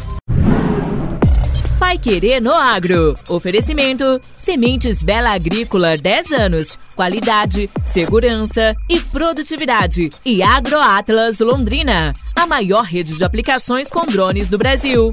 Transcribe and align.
Vai 1.80 1.98
Querer 1.98 2.40
no 2.40 2.52
Agro. 2.52 3.14
Oferecimento: 3.28 4.20
Sementes 4.38 5.02
Bela 5.02 5.30
Agrícola 5.30 5.98
10 5.98 6.30
anos. 6.30 6.78
Qualidade, 6.94 7.68
segurança 7.86 8.76
e 8.88 9.00
produtividade. 9.00 10.10
E 10.24 10.44
AgroAtlas 10.44 11.40
Londrina, 11.40 12.12
a 12.36 12.46
maior 12.46 12.84
rede 12.84 13.16
de 13.16 13.24
aplicações 13.24 13.88
com 13.88 14.06
drones 14.06 14.48
do 14.48 14.56
Brasil. 14.56 15.12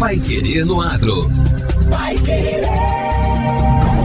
Pai 0.00 0.18
Querer 0.18 0.64
no 0.64 0.80
Agro. 0.80 1.30
Pai 1.90 2.16
Querer. 2.16 2.62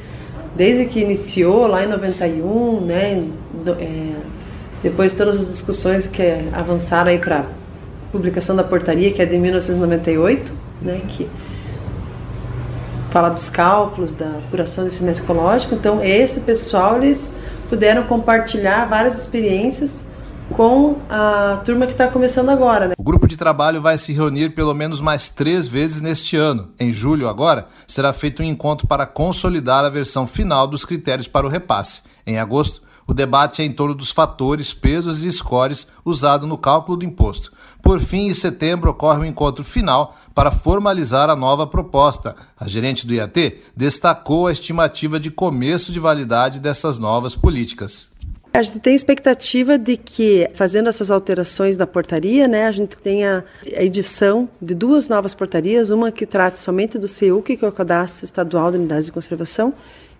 desde 0.56 0.86
que 0.86 1.00
iniciou 1.00 1.66
lá 1.66 1.84
em 1.84 1.88
91, 1.88 2.80
né? 2.80 3.24
É, 3.78 4.12
depois 4.82 5.12
todas 5.12 5.40
as 5.40 5.48
discussões 5.48 6.06
que 6.06 6.22
avançaram 6.52 7.10
aí 7.10 7.18
para 7.18 7.44
publicação 8.10 8.54
da 8.54 8.62
portaria, 8.62 9.10
que 9.10 9.20
é 9.20 9.26
de 9.26 9.36
1998, 9.36 10.54
né? 10.80 11.00
Que 11.08 11.28
fala 13.14 13.28
dos 13.28 13.48
cálculos 13.48 14.12
da 14.12 14.38
apuração 14.38 14.82
desse 14.82 14.96
semestre 14.96 15.24
ecológico. 15.24 15.72
Então, 15.72 16.02
esse 16.02 16.40
pessoal 16.40 16.96
eles 16.96 17.32
puderam 17.68 18.02
compartilhar 18.02 18.86
várias 18.86 19.16
experiências 19.16 20.04
com 20.50 20.98
a 21.08 21.62
turma 21.64 21.86
que 21.86 21.92
está 21.92 22.08
começando 22.08 22.48
agora. 22.48 22.88
Né? 22.88 22.94
O 22.98 23.04
grupo 23.04 23.28
de 23.28 23.36
trabalho 23.36 23.80
vai 23.80 23.96
se 23.98 24.12
reunir 24.12 24.50
pelo 24.50 24.74
menos 24.74 25.00
mais 25.00 25.28
três 25.28 25.68
vezes 25.68 26.02
neste 26.02 26.36
ano. 26.36 26.70
Em 26.78 26.92
julho, 26.92 27.28
agora, 27.28 27.68
será 27.86 28.12
feito 28.12 28.42
um 28.42 28.46
encontro 28.46 28.88
para 28.88 29.06
consolidar 29.06 29.84
a 29.84 29.90
versão 29.90 30.26
final 30.26 30.66
dos 30.66 30.84
critérios 30.84 31.28
para 31.28 31.46
o 31.46 31.48
repasse. 31.48 32.02
Em 32.26 32.40
agosto, 32.40 32.82
o 33.06 33.14
debate 33.14 33.62
é 33.62 33.64
em 33.64 33.72
torno 33.72 33.94
dos 33.94 34.10
fatores, 34.10 34.72
pesos 34.72 35.22
e 35.24 35.30
scores 35.30 35.86
usados 36.04 36.48
no 36.48 36.56
cálculo 36.56 36.98
do 36.98 37.04
imposto. 37.04 37.52
Por 37.82 38.00
fim, 38.00 38.28
em 38.28 38.34
setembro 38.34 38.90
ocorre 38.90 39.20
o 39.20 39.24
encontro 39.24 39.62
final 39.62 40.16
para 40.34 40.50
formalizar 40.50 41.28
a 41.28 41.36
nova 41.36 41.66
proposta. 41.66 42.34
A 42.58 42.66
gerente 42.66 43.06
do 43.06 43.12
IAT 43.12 43.60
destacou 43.76 44.46
a 44.46 44.52
estimativa 44.52 45.20
de 45.20 45.30
começo 45.30 45.92
de 45.92 46.00
validade 46.00 46.58
dessas 46.58 46.98
novas 46.98 47.36
políticas. 47.36 48.10
A 48.54 48.62
gente 48.62 48.78
tem 48.78 48.94
expectativa 48.94 49.76
de 49.76 49.96
que, 49.96 50.48
fazendo 50.54 50.88
essas 50.88 51.10
alterações 51.10 51.76
da 51.76 51.88
portaria, 51.88 52.46
né, 52.46 52.68
a 52.68 52.70
gente 52.70 52.96
tenha 52.96 53.44
a 53.76 53.82
edição 53.82 54.48
de 54.62 54.76
duas 54.76 55.08
novas 55.08 55.34
portarias, 55.34 55.90
uma 55.90 56.12
que 56.12 56.24
trate 56.24 56.60
somente 56.60 56.96
do 56.96 57.08
CEUC, 57.08 57.56
que 57.56 57.64
é 57.64 57.68
o 57.68 57.72
Cadastro 57.72 58.24
Estadual 58.24 58.70
de 58.70 58.78
Unidades 58.78 59.06
de 59.06 59.12
Conservação, 59.12 59.74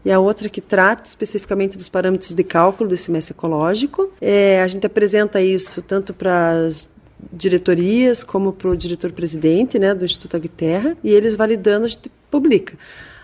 e 0.05 0.12
a 0.12 0.21
outra 0.21 0.49
que 0.49 0.61
trata 0.61 1.09
especificamente 1.09 1.79
dos 1.79 1.89
parâmetros 1.89 2.35
de 2.35 2.45
cálculo 2.45 2.91
desse 2.91 3.11
mês 3.11 3.31
ecológico. 3.31 4.12
É, 4.21 4.62
a 4.62 4.69
gente 4.69 4.87
apresenta 4.87 5.41
isso 5.41 5.81
tanto 5.81 6.12
para 6.12 6.67
as 6.67 6.91
diretorias 7.33 8.23
como 8.23 8.53
para 8.53 8.69
o 8.69 8.77
diretor-presidente 8.77 9.79
né, 9.79 9.95
do 9.95 10.05
Instituto 10.05 10.37
Agterra, 10.37 10.97
e 11.03 11.11
eles 11.11 11.37
validando 11.37 11.87
a 11.87 11.89
gente 11.89 12.11
publica. 12.31 12.77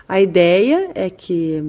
A 0.07 0.19
ideia 0.19 0.89
é 0.95 1.09
que 1.09 1.63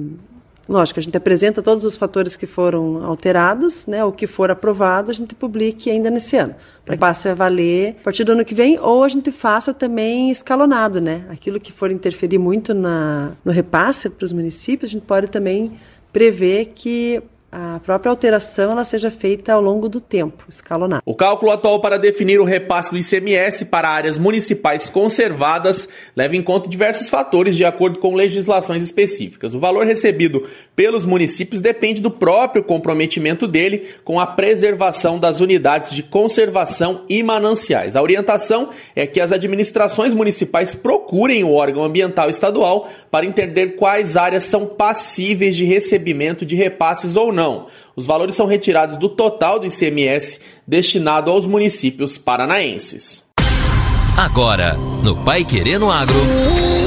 Lógico, 0.67 0.99
a 0.99 1.03
gente 1.03 1.17
apresenta 1.17 1.61
todos 1.61 1.83
os 1.83 1.97
fatores 1.97 2.37
que 2.37 2.47
foram 2.47 3.03
alterados, 3.03 3.85
né, 3.85 4.03
o 4.05 4.13
que 4.13 4.25
for 4.25 4.49
aprovado, 4.49 5.11
a 5.11 5.13
gente 5.13 5.35
publique 5.35 5.91
ainda 5.91 6.09
nesse 6.09 6.37
ano, 6.37 6.55
para 6.85 6.95
que 6.95 6.99
passe 6.99 7.27
a 7.27 7.33
valer 7.33 7.97
a 7.99 8.03
partir 8.03 8.23
do 8.23 8.31
ano 8.31 8.45
que 8.45 8.55
vem, 8.55 8.79
ou 8.79 9.03
a 9.03 9.09
gente 9.09 9.29
faça 9.29 9.73
também 9.73 10.31
escalonado, 10.31 11.01
né? 11.01 11.25
Aquilo 11.29 11.59
que 11.59 11.73
for 11.73 11.91
interferir 11.91 12.37
muito 12.37 12.73
na, 12.73 13.33
no 13.43 13.51
repasse 13.51 14.09
para 14.09 14.23
os 14.23 14.31
municípios, 14.31 14.91
a 14.91 14.93
gente 14.93 15.05
pode 15.05 15.27
também 15.27 15.73
prever 16.13 16.71
que 16.73 17.21
a 17.55 17.79
própria 17.81 18.09
alteração 18.09 18.71
ela 18.71 18.83
seja 18.83 19.11
feita 19.11 19.53
ao 19.53 19.61
longo 19.61 19.87
do 19.87 20.01
tempo, 20.01 20.43
escalonada. 20.49 21.03
O 21.05 21.13
cálculo 21.13 21.51
atual 21.51 21.79
para 21.79 21.99
definir 21.99 22.39
o 22.39 22.43
repasse 22.43 22.89
do 22.89 22.97
ICMS 22.97 23.65
para 23.65 23.87
áreas 23.87 24.17
municipais 24.17 24.89
conservadas 24.89 25.87
leva 26.15 26.35
em 26.35 26.41
conta 26.41 26.67
diversos 26.67 27.11
fatores 27.11 27.55
de 27.55 27.63
acordo 27.63 27.99
com 27.99 28.15
legislações 28.15 28.81
específicas. 28.81 29.53
O 29.53 29.59
valor 29.59 29.85
recebido 29.85 30.43
pelos 30.75 31.05
municípios 31.05 31.61
depende 31.61 32.01
do 32.01 32.09
próprio 32.09 32.63
comprometimento 32.63 33.47
dele 33.47 33.87
com 34.03 34.19
a 34.19 34.25
preservação 34.25 35.19
das 35.19 35.39
unidades 35.39 35.91
de 35.91 36.01
conservação 36.01 37.03
e 37.07 37.21
mananciais. 37.21 37.95
A 37.95 38.01
orientação 38.01 38.69
é 38.95 39.05
que 39.05 39.21
as 39.21 39.31
administrações 39.31 40.15
municipais 40.15 40.73
procurem 40.73 41.43
o 41.43 41.53
órgão 41.53 41.83
ambiental 41.83 42.31
estadual 42.31 42.89
para 43.11 43.27
entender 43.27 43.75
quais 43.75 44.17
áreas 44.17 44.45
são 44.45 44.65
passíveis 44.65 45.55
de 45.55 45.65
recebimento 45.65 46.47
de 46.47 46.55
repasses 46.55 47.15
ou 47.15 47.31
não 47.31 47.42
não. 47.43 47.67
Os 47.95 48.05
valores 48.05 48.35
são 48.35 48.45
retirados 48.45 48.97
do 48.97 49.09
total 49.09 49.59
do 49.59 49.65
ICMS 49.65 50.39
destinado 50.65 51.29
aos 51.29 51.45
municípios 51.45 52.17
paranaenses. 52.17 53.23
Agora, 54.17 54.75
no 55.03 55.15
Pai 55.23 55.43
Querendo 55.43 55.91
Agro. 55.91 56.82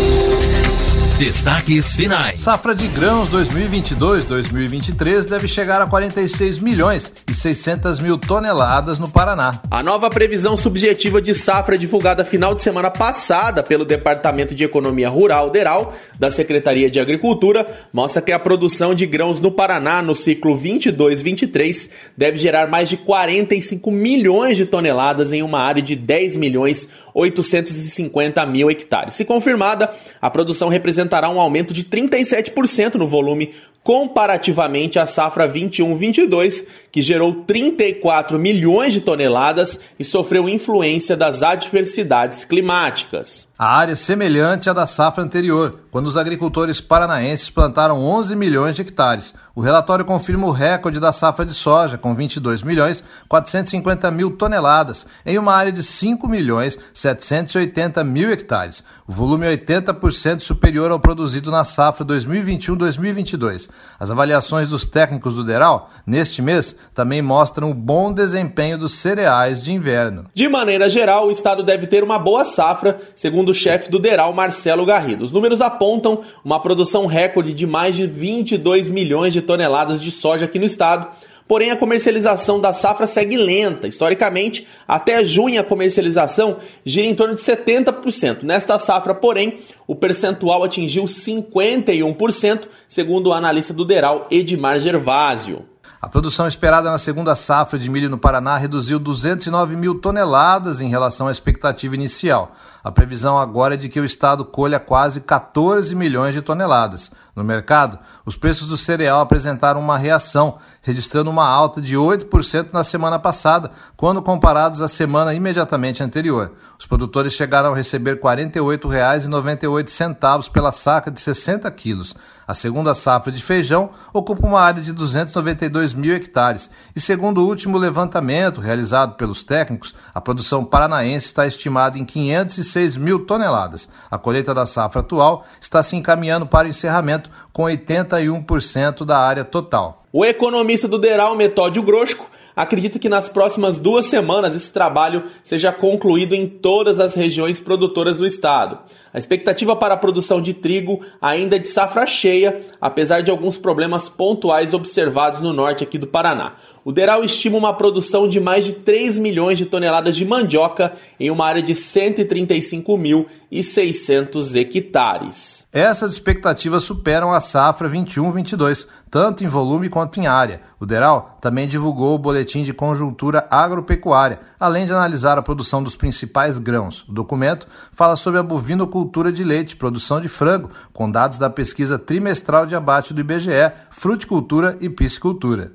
Destaques 1.18 1.94
finais. 1.94 2.42
Safra 2.42 2.74
de 2.74 2.86
grãos 2.88 3.30
2022-2023 3.30 5.24
deve 5.24 5.48
chegar 5.48 5.80
a 5.80 5.86
46 5.86 6.58
milhões 6.60 7.10
e 7.26 7.32
600 7.32 8.00
mil 8.00 8.18
toneladas 8.18 8.98
no 8.98 9.08
Paraná. 9.08 9.62
A 9.70 9.82
nova 9.82 10.10
previsão 10.10 10.58
subjetiva 10.58 11.22
de 11.22 11.34
safra 11.34 11.78
divulgada 11.78 12.22
final 12.22 12.54
de 12.54 12.60
semana 12.60 12.90
passada 12.90 13.62
pelo 13.62 13.86
Departamento 13.86 14.54
de 14.54 14.62
Economia 14.62 15.08
Rural 15.08 15.48
DERAL 15.48 15.94
da 16.18 16.30
Secretaria 16.30 16.90
de 16.90 17.00
Agricultura 17.00 17.66
mostra 17.94 18.20
que 18.20 18.32
a 18.32 18.38
produção 18.38 18.94
de 18.94 19.06
grãos 19.06 19.40
no 19.40 19.50
Paraná 19.50 20.02
no 20.02 20.14
ciclo 20.14 20.54
22-23 20.54 21.88
deve 22.14 22.36
gerar 22.36 22.68
mais 22.68 22.90
de 22.90 22.98
45 22.98 23.90
milhões 23.90 24.58
de 24.58 24.66
toneladas 24.66 25.32
em 25.32 25.42
uma 25.42 25.60
área 25.60 25.80
de 25.80 25.96
10 25.96 26.36
milhões 26.36 26.86
850 27.14 28.44
mil 28.44 28.70
hectares. 28.70 29.14
Se 29.14 29.24
confirmada, 29.24 29.88
a 30.20 30.28
produção 30.28 30.68
representa 30.68 31.05
apresentará 31.06 31.30
um 31.30 31.40
aumento 31.40 31.72
de 31.72 31.84
37% 31.84 32.96
no 32.96 33.06
volume 33.06 33.54
comparativamente 33.86 34.98
à 34.98 35.06
safra 35.06 35.48
21-22, 35.48 36.66
que 36.90 37.00
gerou 37.00 37.44
34 37.44 38.36
milhões 38.36 38.92
de 38.92 39.00
toneladas 39.00 39.78
e 39.96 40.04
sofreu 40.04 40.48
influência 40.48 41.16
das 41.16 41.44
adversidades 41.44 42.44
climáticas. 42.44 43.46
A 43.56 43.76
área 43.76 43.92
é 43.92 43.96
semelhante 43.96 44.68
à 44.68 44.72
da 44.72 44.88
safra 44.88 45.22
anterior, 45.22 45.78
quando 45.92 46.06
os 46.06 46.16
agricultores 46.16 46.80
paranaenses 46.80 47.48
plantaram 47.48 48.04
11 48.04 48.34
milhões 48.34 48.74
de 48.74 48.82
hectares. 48.82 49.34
O 49.54 49.62
relatório 49.62 50.04
confirma 50.04 50.46
o 50.46 50.50
recorde 50.50 51.00
da 51.00 51.12
safra 51.12 51.46
de 51.46 51.54
soja, 51.54 51.96
com 51.96 52.14
22 52.14 52.62
milhões 52.62 53.02
450 53.28 54.10
mil 54.10 54.32
toneladas, 54.32 55.06
em 55.24 55.38
uma 55.38 55.54
área 55.54 55.72
de 55.72 55.82
5 55.82 56.28
milhões 56.28 56.78
780 56.92 58.04
mil 58.04 58.30
hectares. 58.30 58.84
O 59.06 59.12
volume 59.12 59.46
é 59.46 59.56
80% 59.56 60.40
superior 60.40 60.90
ao 60.90 61.00
produzido 61.00 61.50
na 61.50 61.64
safra 61.64 62.04
2021-2022. 62.04 63.70
As 63.98 64.10
avaliações 64.10 64.70
dos 64.70 64.86
técnicos 64.86 65.34
do 65.34 65.44
DERAL, 65.44 65.90
neste 66.06 66.42
mês, 66.42 66.76
também 66.94 67.22
mostram 67.22 67.70
o 67.70 67.74
bom 67.74 68.12
desempenho 68.12 68.76
dos 68.76 68.94
cereais 68.94 69.62
de 69.62 69.72
inverno. 69.72 70.26
De 70.34 70.48
maneira 70.48 70.88
geral, 70.88 71.28
o 71.28 71.30
estado 71.30 71.62
deve 71.62 71.86
ter 71.86 72.04
uma 72.04 72.18
boa 72.18 72.44
safra, 72.44 72.98
segundo 73.14 73.50
o 73.50 73.54
chefe 73.54 73.90
do 73.90 73.98
DERAL, 73.98 74.32
Marcelo 74.34 74.84
Garrido. 74.84 75.24
Os 75.24 75.32
números 75.32 75.60
apontam 75.60 76.20
uma 76.44 76.60
produção 76.60 77.06
recorde 77.06 77.52
de 77.52 77.66
mais 77.66 77.96
de 77.96 78.06
22 78.06 78.88
milhões 78.90 79.32
de 79.32 79.40
toneladas 79.40 80.00
de 80.00 80.10
soja 80.10 80.44
aqui 80.44 80.58
no 80.58 80.66
estado. 80.66 81.08
Porém, 81.48 81.70
a 81.70 81.76
comercialização 81.76 82.60
da 82.60 82.72
safra 82.72 83.06
segue 83.06 83.36
lenta. 83.36 83.86
Historicamente, 83.86 84.66
até 84.86 85.24
junho 85.24 85.60
a 85.60 85.64
comercialização 85.64 86.56
gira 86.84 87.06
em 87.06 87.14
torno 87.14 87.34
de 87.34 87.40
70%. 87.40 88.42
Nesta 88.42 88.78
safra, 88.78 89.14
porém, 89.14 89.54
o 89.86 89.94
percentual 89.94 90.64
atingiu 90.64 91.04
51%, 91.04 92.66
segundo 92.88 93.28
o 93.28 93.32
analista 93.32 93.72
do 93.72 93.84
Deral, 93.84 94.26
Edmar 94.30 94.80
Gervásio. 94.80 95.64
A 96.06 96.08
produção 96.08 96.46
esperada 96.46 96.88
na 96.88 96.98
segunda 96.98 97.34
safra 97.34 97.76
de 97.76 97.90
milho 97.90 98.08
no 98.08 98.16
Paraná 98.16 98.56
reduziu 98.56 98.96
209 98.96 99.74
mil 99.74 99.96
toneladas 99.96 100.80
em 100.80 100.88
relação 100.88 101.26
à 101.26 101.32
expectativa 101.32 101.96
inicial. 101.96 102.52
A 102.84 102.92
previsão 102.92 103.36
agora 103.36 103.74
é 103.74 103.76
de 103.76 103.88
que 103.88 103.98
o 103.98 104.04
estado 104.04 104.44
colha 104.44 104.78
quase 104.78 105.20
14 105.20 105.92
milhões 105.96 106.32
de 106.32 106.42
toneladas. 106.42 107.10
No 107.34 107.42
mercado, 107.42 107.98
os 108.24 108.36
preços 108.36 108.68
do 108.68 108.76
cereal 108.76 109.20
apresentaram 109.20 109.80
uma 109.80 109.98
reação, 109.98 110.58
registrando 110.80 111.28
uma 111.28 111.44
alta 111.44 111.82
de 111.82 111.96
8% 111.96 112.68
na 112.72 112.84
semana 112.84 113.18
passada, 113.18 113.72
quando 113.96 114.22
comparados 114.22 114.80
à 114.80 114.86
semana 114.86 115.34
imediatamente 115.34 116.04
anterior. 116.04 116.52
Os 116.78 116.86
produtores 116.86 117.32
chegaram 117.32 117.72
a 117.72 117.76
receber 117.76 118.12
R$ 118.12 118.20
48,98 118.20 120.52
pela 120.52 120.70
saca 120.70 121.10
de 121.10 121.20
60 121.20 121.68
quilos. 121.72 122.14
A 122.46 122.54
segunda 122.54 122.94
safra 122.94 123.32
de 123.32 123.42
feijão 123.42 123.90
ocupa 124.12 124.46
uma 124.46 124.60
área 124.60 124.80
de 124.80 124.92
292 124.92 125.94
mil 125.94 126.14
hectares 126.14 126.70
e, 126.94 127.00
segundo 127.00 127.42
o 127.42 127.46
último 127.46 127.76
levantamento 127.76 128.60
realizado 128.60 129.16
pelos 129.16 129.42
técnicos, 129.42 129.94
a 130.14 130.20
produção 130.20 130.64
paranaense 130.64 131.26
está 131.26 131.46
estimada 131.46 131.98
em 131.98 132.04
506 132.04 132.96
mil 132.96 133.26
toneladas. 133.26 133.88
A 134.08 134.16
colheita 134.16 134.54
da 134.54 134.64
safra 134.64 135.00
atual 135.00 135.44
está 135.60 135.82
se 135.82 135.96
encaminhando 135.96 136.46
para 136.46 136.68
o 136.68 136.70
encerramento 136.70 137.30
com 137.52 137.64
81% 137.64 139.04
da 139.04 139.18
área 139.18 139.44
total. 139.44 140.04
O 140.12 140.24
economista 140.24 140.86
do 140.86 140.98
Deral, 140.98 141.36
Metódio 141.36 141.82
Grosco, 141.82 142.30
acredita 142.56 142.98
que 142.98 143.08
nas 143.08 143.28
próximas 143.28 143.78
duas 143.78 144.06
semanas 144.06 144.56
esse 144.56 144.72
trabalho 144.72 145.24
seja 145.42 145.70
concluído 145.70 146.34
em 146.34 146.48
todas 146.48 146.98
as 146.98 147.14
regiões 147.14 147.60
produtoras 147.60 148.16
do 148.16 148.26
estado. 148.26 148.78
A 149.16 149.18
expectativa 149.18 149.74
para 149.74 149.94
a 149.94 149.96
produção 149.96 150.42
de 150.42 150.52
trigo 150.52 151.00
ainda 151.22 151.56
é 151.56 151.58
de 151.58 151.68
safra 151.68 152.06
cheia, 152.06 152.60
apesar 152.78 153.22
de 153.22 153.30
alguns 153.30 153.56
problemas 153.56 154.10
pontuais 154.10 154.74
observados 154.74 155.40
no 155.40 155.54
norte 155.54 155.82
aqui 155.82 155.96
do 155.96 156.06
Paraná. 156.06 156.56
O 156.84 156.92
Deral 156.92 157.24
estima 157.24 157.56
uma 157.56 157.72
produção 157.72 158.28
de 158.28 158.38
mais 158.38 158.66
de 158.66 158.74
3 158.74 159.18
milhões 159.18 159.56
de 159.56 159.64
toneladas 159.64 160.14
de 160.14 160.26
mandioca 160.26 160.92
em 161.18 161.30
uma 161.30 161.46
área 161.46 161.62
de 161.62 161.72
135.600 161.72 164.54
hectares. 164.54 165.66
Essas 165.72 166.12
expectativas 166.12 166.84
superam 166.84 167.32
a 167.32 167.40
safra 167.40 167.88
21-22, 167.88 168.86
tanto 169.10 169.42
em 169.42 169.48
volume 169.48 169.88
quanto 169.88 170.20
em 170.20 170.26
área. 170.26 170.60
O 170.78 170.84
Deral 170.84 171.38
também 171.40 171.66
divulgou 171.66 172.14
o 172.14 172.18
boletim 172.18 172.62
de 172.62 172.74
conjuntura 172.74 173.46
agropecuária, 173.50 174.40
além 174.60 174.84
de 174.84 174.92
analisar 174.92 175.38
a 175.38 175.42
produção 175.42 175.82
dos 175.82 175.96
principais 175.96 176.58
grãos. 176.58 177.06
O 177.08 177.12
documento 177.12 177.66
fala 177.92 178.14
sobre 178.14 178.38
a 178.38 178.42
bovinocultura 178.42 179.05
de 179.32 179.44
leite, 179.44 179.76
produção 179.76 180.20
de 180.20 180.28
frango, 180.28 180.70
com 180.92 181.10
dados 181.10 181.38
da 181.38 181.48
pesquisa 181.48 181.98
trimestral 181.98 182.66
de 182.66 182.74
abate 182.74 183.14
do 183.14 183.20
IBGE, 183.20 183.72
fruticultura 183.90 184.76
e 184.80 184.88
piscicultura. 184.88 185.72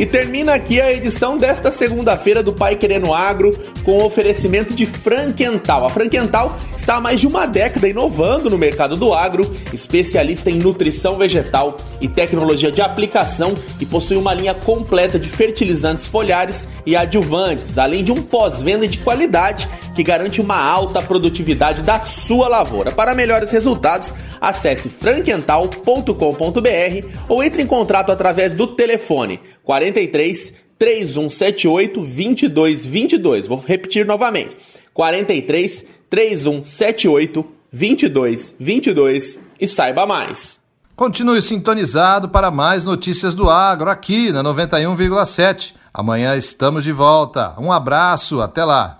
E 0.00 0.06
termina 0.06 0.54
aqui 0.54 0.80
a 0.80 0.90
edição 0.90 1.36
desta 1.36 1.70
segunda-feira 1.70 2.42
do 2.42 2.54
Pai 2.54 2.74
Querendo 2.74 3.12
Agro, 3.12 3.50
com 3.84 3.98
o 3.98 4.06
oferecimento 4.06 4.72
de 4.72 4.86
Frankenthal. 4.86 5.84
A 5.84 5.90
Frankenthal 5.90 6.56
está 6.74 6.96
há 6.96 7.00
mais 7.02 7.20
de 7.20 7.26
uma 7.26 7.44
década 7.44 7.86
inovando 7.86 8.48
no 8.48 8.56
mercado 8.56 8.96
do 8.96 9.12
agro, 9.12 9.44
especialista 9.74 10.50
em 10.50 10.56
nutrição 10.56 11.18
vegetal 11.18 11.76
e 12.00 12.08
tecnologia 12.08 12.70
de 12.70 12.80
aplicação 12.80 13.54
e 13.78 13.84
possui 13.84 14.16
uma 14.16 14.32
linha 14.32 14.54
completa 14.54 15.18
de 15.18 15.28
fertilizantes 15.28 16.06
foliares 16.06 16.66
e 16.86 16.96
adjuvantes, 16.96 17.76
além 17.76 18.02
de 18.02 18.10
um 18.10 18.22
pós-venda 18.22 18.88
de 18.88 18.96
qualidade 19.00 19.68
que 20.00 20.04
garante 20.04 20.40
uma 20.40 20.56
alta 20.56 21.02
produtividade 21.02 21.82
da 21.82 22.00
sua 22.00 22.48
lavoura. 22.48 22.90
Para 22.90 23.14
melhores 23.14 23.50
resultados, 23.50 24.14
acesse 24.40 24.88
frankental.com.br 24.88 27.06
ou 27.28 27.44
entre 27.44 27.62
em 27.62 27.66
contato 27.66 28.10
através 28.10 28.54
do 28.54 28.68
telefone 28.68 29.40
43 29.62 30.54
3178 30.78 32.00
2222. 32.00 33.46
Vou 33.46 33.58
repetir 33.58 34.06
novamente. 34.06 34.56
43 34.94 35.84
3178 36.08 37.46
2222 37.70 39.40
e 39.60 39.68
saiba 39.68 40.06
mais. 40.06 40.60
Continue 40.96 41.42
sintonizado 41.42 42.30
para 42.30 42.50
mais 42.50 42.86
notícias 42.86 43.34
do 43.34 43.50
agro 43.50 43.90
aqui 43.90 44.32
na 44.32 44.42
91,7. 44.42 45.74
Amanhã 45.92 46.36
estamos 46.36 46.84
de 46.84 46.92
volta. 46.92 47.54
Um 47.58 47.70
abraço, 47.70 48.40
até 48.40 48.64
lá. 48.64 48.99